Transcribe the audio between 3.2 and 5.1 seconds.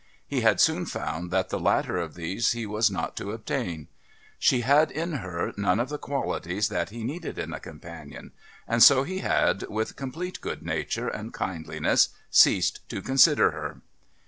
obtain. She had